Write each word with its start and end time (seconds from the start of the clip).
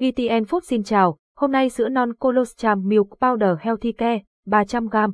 VTN 0.00 0.44
Food 0.44 0.60
xin 0.64 0.82
chào, 0.82 1.16
hôm 1.36 1.52
nay 1.52 1.70
sữa 1.70 1.88
non 1.88 2.14
Colostrum 2.14 2.88
Milk 2.88 3.06
Powder 3.20 3.56
Healthy 3.60 3.92
Care 3.92 4.22
300g. 4.46 5.12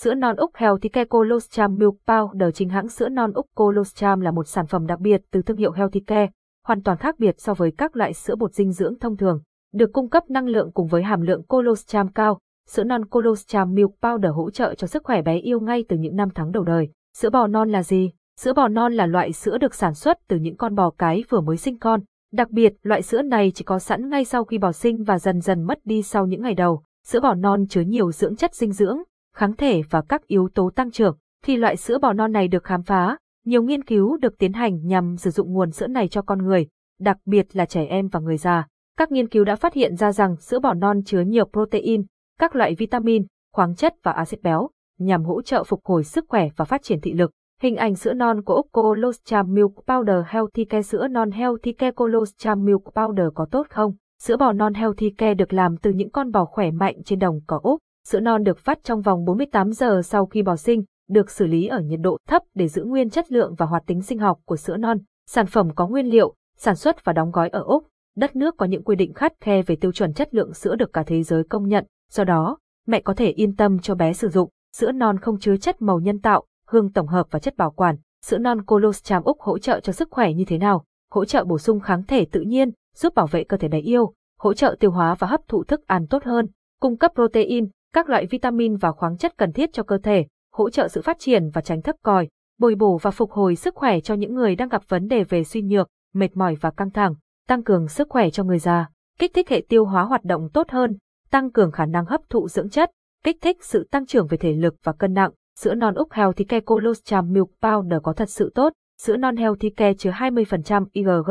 Sữa 0.00 0.14
non 0.14 0.36
Úc 0.36 0.50
Healthy 0.54 0.88
Care 0.88 1.04
Colostrum 1.04 1.74
Milk 1.78 1.94
Powder 2.06 2.50
chính 2.50 2.68
hãng 2.68 2.88
sữa 2.88 3.08
non 3.08 3.32
Úc 3.32 3.46
Colostrum 3.54 4.20
là 4.20 4.30
một 4.30 4.48
sản 4.48 4.66
phẩm 4.66 4.86
đặc 4.86 5.00
biệt 5.00 5.22
từ 5.30 5.42
thương 5.42 5.56
hiệu 5.56 5.72
Healthy 5.72 6.00
Care, 6.00 6.30
hoàn 6.66 6.82
toàn 6.82 6.98
khác 6.98 7.18
biệt 7.18 7.34
so 7.38 7.54
với 7.54 7.72
các 7.78 7.96
loại 7.96 8.12
sữa 8.14 8.34
bột 8.36 8.52
dinh 8.52 8.72
dưỡng 8.72 8.98
thông 8.98 9.16
thường. 9.16 9.42
Được 9.72 9.92
cung 9.92 10.08
cấp 10.08 10.30
năng 10.30 10.46
lượng 10.46 10.70
cùng 10.72 10.86
với 10.86 11.02
hàm 11.02 11.20
lượng 11.20 11.42
colostrum 11.48 12.08
cao, 12.08 12.38
sữa 12.68 12.84
non 12.84 13.04
Colostrum 13.04 13.74
Milk 13.74 13.90
Powder 14.00 14.32
hỗ 14.32 14.50
trợ 14.50 14.74
cho 14.74 14.86
sức 14.86 15.04
khỏe 15.04 15.22
bé 15.22 15.36
yêu 15.38 15.60
ngay 15.60 15.84
từ 15.88 15.96
những 15.96 16.16
năm 16.16 16.28
tháng 16.34 16.52
đầu 16.52 16.64
đời. 16.64 16.88
Sữa 17.16 17.30
bò 17.30 17.46
non 17.46 17.70
là 17.70 17.82
gì? 17.82 18.10
Sữa 18.40 18.52
bò 18.52 18.68
non 18.68 18.92
là 18.92 19.06
loại 19.06 19.32
sữa 19.32 19.58
được 19.58 19.74
sản 19.74 19.94
xuất 19.94 20.18
từ 20.28 20.36
những 20.36 20.56
con 20.56 20.74
bò 20.74 20.90
cái 20.98 21.24
vừa 21.28 21.40
mới 21.40 21.56
sinh 21.56 21.78
con. 21.78 22.00
Đặc 22.32 22.50
biệt, 22.50 22.72
loại 22.82 23.02
sữa 23.02 23.22
này 23.22 23.52
chỉ 23.54 23.64
có 23.64 23.78
sẵn 23.78 24.08
ngay 24.08 24.24
sau 24.24 24.44
khi 24.44 24.58
bò 24.58 24.72
sinh 24.72 25.04
và 25.04 25.18
dần 25.18 25.40
dần 25.40 25.62
mất 25.62 25.78
đi 25.84 26.02
sau 26.02 26.26
những 26.26 26.42
ngày 26.42 26.54
đầu. 26.54 26.82
Sữa 27.06 27.20
bò 27.20 27.34
non 27.34 27.66
chứa 27.68 27.80
nhiều 27.80 28.12
dưỡng 28.12 28.36
chất 28.36 28.54
dinh 28.54 28.72
dưỡng, 28.72 28.98
kháng 29.34 29.56
thể 29.56 29.82
và 29.90 30.02
các 30.08 30.26
yếu 30.26 30.48
tố 30.54 30.70
tăng 30.70 30.90
trưởng. 30.90 31.16
Khi 31.44 31.56
loại 31.56 31.76
sữa 31.76 31.98
bò 31.98 32.12
non 32.12 32.32
này 32.32 32.48
được 32.48 32.64
khám 32.64 32.82
phá, 32.82 33.16
nhiều 33.44 33.62
nghiên 33.62 33.84
cứu 33.84 34.16
được 34.16 34.38
tiến 34.38 34.52
hành 34.52 34.86
nhằm 34.86 35.16
sử 35.16 35.30
dụng 35.30 35.52
nguồn 35.52 35.70
sữa 35.70 35.86
này 35.86 36.08
cho 36.08 36.22
con 36.22 36.42
người, 36.42 36.66
đặc 37.00 37.16
biệt 37.24 37.56
là 37.56 37.66
trẻ 37.66 37.84
em 37.84 38.08
và 38.08 38.20
người 38.20 38.36
già. 38.36 38.66
Các 38.98 39.12
nghiên 39.12 39.28
cứu 39.28 39.44
đã 39.44 39.56
phát 39.56 39.74
hiện 39.74 39.96
ra 39.96 40.12
rằng 40.12 40.36
sữa 40.36 40.58
bò 40.58 40.74
non 40.74 41.02
chứa 41.04 41.20
nhiều 41.20 41.44
protein, 41.52 42.04
các 42.38 42.56
loại 42.56 42.74
vitamin, 42.74 43.26
khoáng 43.52 43.74
chất 43.74 43.94
và 44.02 44.12
axit 44.12 44.42
béo, 44.42 44.70
nhằm 44.98 45.24
hỗ 45.24 45.42
trợ 45.42 45.64
phục 45.64 45.80
hồi 45.84 46.04
sức 46.04 46.24
khỏe 46.28 46.48
và 46.56 46.64
phát 46.64 46.82
triển 46.82 47.00
thị 47.00 47.12
lực. 47.12 47.30
Hình 47.62 47.76
ảnh 47.76 47.94
sữa 47.94 48.12
non 48.12 48.42
của 48.42 48.54
Úc 48.54 48.66
Colostrum 48.72 49.54
Milk 49.54 49.72
Powder 49.86 50.22
Healthy 50.26 50.64
Care 50.64 50.82
Sữa 50.82 51.08
non 51.08 51.30
Healthy 51.30 51.72
Care 51.72 51.90
Colostrum 51.90 52.64
Milk 52.64 52.82
Powder 52.94 53.30
có 53.30 53.46
tốt 53.50 53.66
không? 53.70 53.94
Sữa 54.22 54.36
bò 54.36 54.52
non 54.52 54.74
Healthy 54.74 55.10
Care 55.10 55.34
được 55.34 55.52
làm 55.52 55.76
từ 55.76 55.90
những 55.90 56.10
con 56.10 56.30
bò 56.30 56.44
khỏe 56.44 56.70
mạnh 56.70 57.02
trên 57.04 57.18
đồng 57.18 57.40
cỏ 57.46 57.60
Úc. 57.62 57.78
Sữa 58.08 58.20
non 58.20 58.42
được 58.42 58.58
phát 58.58 58.78
trong 58.82 59.00
vòng 59.00 59.24
48 59.24 59.72
giờ 59.72 60.02
sau 60.04 60.26
khi 60.26 60.42
bò 60.42 60.56
sinh, 60.56 60.84
được 61.08 61.30
xử 61.30 61.46
lý 61.46 61.66
ở 61.66 61.80
nhiệt 61.80 62.00
độ 62.02 62.16
thấp 62.28 62.42
để 62.54 62.68
giữ 62.68 62.84
nguyên 62.84 63.10
chất 63.10 63.32
lượng 63.32 63.54
và 63.58 63.66
hoạt 63.66 63.82
tính 63.86 64.02
sinh 64.02 64.18
học 64.18 64.38
của 64.44 64.56
sữa 64.56 64.76
non. 64.76 64.98
Sản 65.26 65.46
phẩm 65.46 65.68
có 65.74 65.86
nguyên 65.86 66.06
liệu, 66.06 66.34
sản 66.56 66.76
xuất 66.76 67.04
và 67.04 67.12
đóng 67.12 67.30
gói 67.30 67.48
ở 67.48 67.62
Úc. 67.62 67.86
Đất 68.16 68.36
nước 68.36 68.54
có 68.56 68.66
những 68.66 68.84
quy 68.84 68.96
định 68.96 69.12
khắt 69.12 69.32
khe 69.40 69.62
về 69.62 69.76
tiêu 69.76 69.92
chuẩn 69.92 70.12
chất 70.12 70.34
lượng 70.34 70.54
sữa 70.54 70.74
được 70.74 70.92
cả 70.92 71.02
thế 71.06 71.22
giới 71.22 71.44
công 71.44 71.68
nhận, 71.68 71.86
do 72.10 72.24
đó, 72.24 72.58
mẹ 72.86 73.00
có 73.00 73.14
thể 73.14 73.30
yên 73.30 73.56
tâm 73.56 73.78
cho 73.78 73.94
bé 73.94 74.12
sử 74.12 74.28
dụng. 74.28 74.50
Sữa 74.76 74.92
non 74.92 75.18
không 75.18 75.38
chứa 75.38 75.56
chất 75.56 75.82
màu 75.82 76.00
nhân 76.00 76.20
tạo, 76.20 76.44
hương 76.72 76.92
tổng 76.92 77.06
hợp 77.06 77.26
và 77.30 77.38
chất 77.38 77.56
bảo 77.56 77.70
quản. 77.70 77.96
Sữa 78.24 78.38
non 78.38 78.64
colostrum 78.64 79.22
Úc 79.22 79.40
hỗ 79.40 79.58
trợ 79.58 79.80
cho 79.80 79.92
sức 79.92 80.08
khỏe 80.10 80.32
như 80.32 80.44
thế 80.44 80.58
nào? 80.58 80.84
Hỗ 81.10 81.24
trợ 81.24 81.44
bổ 81.44 81.58
sung 81.58 81.80
kháng 81.80 82.02
thể 82.02 82.24
tự 82.24 82.40
nhiên, 82.40 82.70
giúp 82.94 83.14
bảo 83.14 83.26
vệ 83.26 83.44
cơ 83.44 83.56
thể 83.56 83.68
bé 83.68 83.78
yêu, 83.78 84.12
hỗ 84.38 84.54
trợ 84.54 84.76
tiêu 84.80 84.90
hóa 84.90 85.14
và 85.14 85.26
hấp 85.26 85.40
thụ 85.48 85.64
thức 85.64 85.86
ăn 85.86 86.06
tốt 86.06 86.24
hơn, 86.24 86.46
cung 86.80 86.96
cấp 86.96 87.12
protein, 87.14 87.68
các 87.94 88.08
loại 88.08 88.26
vitamin 88.26 88.76
và 88.76 88.92
khoáng 88.92 89.16
chất 89.16 89.38
cần 89.38 89.52
thiết 89.52 89.72
cho 89.72 89.82
cơ 89.82 89.98
thể, 89.98 90.26
hỗ 90.52 90.70
trợ 90.70 90.88
sự 90.88 91.02
phát 91.02 91.18
triển 91.18 91.50
và 91.50 91.60
tránh 91.60 91.82
thấp 91.82 91.96
còi, 92.02 92.28
bồi 92.58 92.74
bổ 92.74 92.98
và 92.98 93.10
phục 93.10 93.30
hồi 93.30 93.56
sức 93.56 93.74
khỏe 93.74 94.00
cho 94.00 94.14
những 94.14 94.34
người 94.34 94.56
đang 94.56 94.68
gặp 94.68 94.82
vấn 94.88 95.08
đề 95.08 95.24
về 95.24 95.44
suy 95.44 95.62
nhược, 95.62 95.88
mệt 96.14 96.36
mỏi 96.36 96.54
và 96.60 96.70
căng 96.70 96.90
thẳng, 96.90 97.14
tăng 97.48 97.62
cường 97.62 97.88
sức 97.88 98.08
khỏe 98.10 98.30
cho 98.30 98.44
người 98.44 98.58
già, 98.58 98.88
kích 99.18 99.34
thích 99.34 99.48
hệ 99.48 99.64
tiêu 99.68 99.84
hóa 99.84 100.02
hoạt 100.02 100.24
động 100.24 100.48
tốt 100.48 100.70
hơn, 100.70 100.96
tăng 101.30 101.50
cường 101.50 101.72
khả 101.72 101.86
năng 101.86 102.04
hấp 102.04 102.20
thụ 102.30 102.48
dưỡng 102.48 102.70
chất, 102.70 102.90
kích 103.24 103.36
thích 103.40 103.64
sự 103.64 103.88
tăng 103.90 104.06
trưởng 104.06 104.26
về 104.26 104.36
thể 104.36 104.52
lực 104.52 104.74
và 104.82 104.92
cân 104.92 105.14
nặng. 105.14 105.30
Sữa 105.62 105.74
non 105.74 105.94
Úc 105.94 106.12
Healthy 106.12 106.44
Care 106.44 106.60
Colostrum 106.60 107.32
Milk 107.32 107.50
Powder 107.60 108.00
có 108.00 108.12
thật 108.12 108.30
sự 108.30 108.52
tốt. 108.54 108.72
Sữa 109.02 109.16
non 109.16 109.36
Healthy 109.36 109.70
Care 109.70 109.94
chứa 109.94 110.10
20% 110.10 110.84
IgG, 110.92 111.30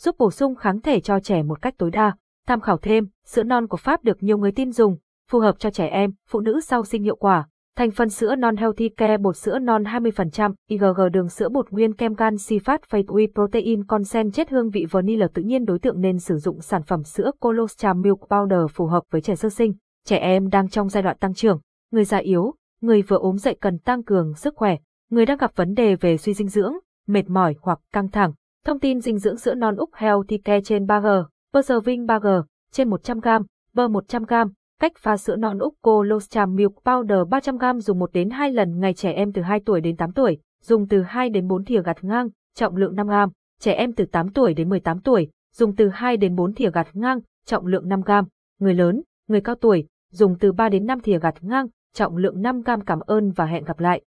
giúp 0.00 0.16
bổ 0.18 0.30
sung 0.30 0.54
kháng 0.54 0.80
thể 0.80 1.00
cho 1.00 1.20
trẻ 1.20 1.42
một 1.42 1.62
cách 1.62 1.74
tối 1.78 1.90
đa. 1.90 2.16
Tham 2.46 2.60
khảo 2.60 2.76
thêm, 2.76 3.08
sữa 3.26 3.42
non 3.42 3.66
của 3.66 3.76
Pháp 3.76 4.04
được 4.04 4.22
nhiều 4.22 4.38
người 4.38 4.52
tin 4.52 4.72
dùng, 4.72 4.96
phù 5.30 5.38
hợp 5.38 5.58
cho 5.58 5.70
trẻ 5.70 5.86
em, 5.86 6.12
phụ 6.28 6.40
nữ 6.40 6.60
sau 6.60 6.84
sinh 6.84 7.02
hiệu 7.02 7.16
quả. 7.16 7.48
Thành 7.76 7.90
phần 7.90 8.08
sữa 8.08 8.34
non 8.34 8.56
Healthy 8.56 8.88
Care 8.88 9.16
bột 9.16 9.36
sữa 9.36 9.58
non 9.58 9.82
20%, 9.82 10.52
IgG 10.68 11.00
đường 11.12 11.28
sữa 11.28 11.48
bột 11.48 11.70
nguyên 11.70 11.94
kem 11.94 12.14
canxi 12.14 12.58
phát 12.58 12.82
phase 12.82 13.02
whey 13.02 13.26
protein 13.34 13.84
consent 13.84 14.34
chết 14.34 14.50
hương 14.50 14.70
vị 14.70 14.86
vanilla 14.90 15.26
tự 15.34 15.42
nhiên 15.42 15.64
đối 15.64 15.78
tượng 15.78 16.00
nên 16.00 16.18
sử 16.18 16.36
dụng 16.36 16.60
sản 16.60 16.82
phẩm 16.82 17.04
sữa 17.04 17.30
colostrum 17.40 18.00
milk 18.00 18.20
powder 18.28 18.66
phù 18.68 18.86
hợp 18.86 19.02
với 19.10 19.20
trẻ 19.20 19.34
sơ 19.34 19.48
sinh, 19.48 19.72
trẻ 20.06 20.16
em 20.16 20.48
đang 20.48 20.68
trong 20.68 20.88
giai 20.88 21.02
đoạn 21.02 21.16
tăng 21.20 21.34
trưởng, 21.34 21.60
người 21.92 22.04
già 22.04 22.18
yếu, 22.18 22.54
người 22.80 23.02
vừa 23.02 23.18
ốm 23.18 23.38
dậy 23.38 23.56
cần 23.60 23.78
tăng 23.78 24.02
cường 24.02 24.34
sức 24.34 24.56
khỏe, 24.56 24.76
người 25.10 25.26
đang 25.26 25.38
gặp 25.38 25.56
vấn 25.56 25.74
đề 25.74 25.94
về 25.94 26.16
suy 26.16 26.34
dinh 26.34 26.48
dưỡng, 26.48 26.72
mệt 27.06 27.28
mỏi 27.28 27.54
hoặc 27.60 27.80
căng 27.92 28.08
thẳng. 28.08 28.32
Thông 28.64 28.80
tin 28.80 29.00
dinh 29.00 29.18
dưỡng 29.18 29.36
sữa 29.36 29.54
non 29.54 29.76
Úc 29.76 29.90
Healthy 29.94 30.38
Care 30.38 30.60
trên 30.60 30.84
3G, 30.84 31.24
Perserving 31.52 32.06
3G, 32.06 32.42
trên 32.72 32.90
100g, 32.90 33.42
bơ 33.74 33.88
100g, 33.88 34.50
Cách 34.80 34.92
pha 34.98 35.16
sữa 35.16 35.36
non 35.36 35.58
Úc 35.58 35.74
Colostrum 35.82 36.54
Milk 36.54 36.72
Powder 36.84 37.28
300g 37.28 37.80
dùng 37.80 37.98
1 37.98 38.12
đến 38.12 38.30
2 38.30 38.52
lần 38.52 38.80
ngày 38.80 38.94
trẻ 38.94 39.12
em 39.12 39.32
từ 39.32 39.42
2 39.42 39.60
tuổi 39.66 39.80
đến 39.80 39.96
8 39.96 40.12
tuổi, 40.12 40.38
dùng 40.62 40.88
từ 40.88 41.02
2 41.02 41.30
đến 41.30 41.48
4 41.48 41.64
thìa 41.64 41.82
gạt 41.82 42.04
ngang, 42.04 42.28
trọng 42.54 42.76
lượng 42.76 42.94
5g, 42.94 43.28
trẻ 43.60 43.72
em 43.72 43.92
từ 43.92 44.04
8 44.04 44.28
tuổi 44.28 44.54
đến 44.54 44.68
18 44.68 45.00
tuổi, 45.00 45.30
dùng 45.54 45.76
từ 45.76 45.88
2 45.88 46.16
đến 46.16 46.36
4 46.36 46.54
thìa 46.54 46.70
gạt 46.70 46.88
ngang, 46.92 47.20
trọng 47.46 47.66
lượng 47.66 47.88
5g, 47.88 48.24
người 48.58 48.74
lớn, 48.74 49.02
người 49.28 49.40
cao 49.40 49.54
tuổi, 49.54 49.86
dùng 50.10 50.38
từ 50.38 50.52
3 50.52 50.68
đến 50.68 50.86
5 50.86 51.00
thìa 51.00 51.18
gạt 51.18 51.34
ngang, 51.40 51.66
trọng 51.92 52.16
lượng 52.16 52.42
5g 52.42 52.80
cảm 52.86 53.00
ơn 53.00 53.32
và 53.32 53.46
hẹn 53.46 53.64
gặp 53.64 53.80
lại. 53.80 53.98